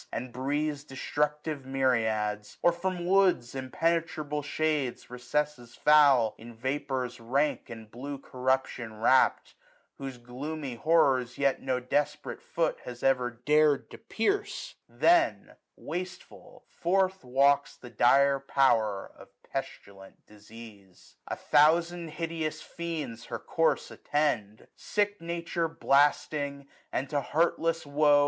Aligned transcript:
And 0.11 0.33
breathes 0.33 0.83
destructive 0.83 1.63
myriads; 1.63 2.57
or 2.63 2.71
from 2.71 3.05
woods, 3.05 3.53
Impenetrable 3.53 4.41
shades, 4.41 5.11
recesses 5.11 5.75
foul, 5.75 6.33
1031 6.39 6.47
In 6.47 6.57
vapours 6.59 7.19
rank 7.19 7.69
and 7.69 7.91
blue 7.91 8.17
corruption 8.17 8.99
wrapt, 8.99 9.53
Whose 9.99 10.17
gloomy 10.17 10.73
horrors 10.73 11.37
yet 11.37 11.61
no 11.61 11.79
desperate 11.79 12.41
foot 12.41 12.79
Has 12.83 13.03
ever 13.03 13.29
dar'd 13.29 13.91
to 13.91 13.99
pierce; 13.99 14.73
then, 14.89 15.55
wasteful, 15.75 16.65
forth 16.67 17.23
Walks 17.23 17.75
the 17.77 17.91
dire 17.91 18.39
Power 18.39 19.05
of 19.15 19.27
pestilent 19.43 20.25
disease. 20.25 21.17
1035 21.27 21.37
A 21.37 21.49
thousand 21.51 22.07
hideous 22.07 22.63
fiends 22.63 23.25
her 23.25 23.37
course 23.37 23.91
attend; 23.91 24.65
Sick 24.75 25.21
Nature 25.21 25.67
blasting, 25.67 26.67
and 26.91 27.07
to 27.11 27.21
heartless 27.21 27.85
woe. 27.85 28.19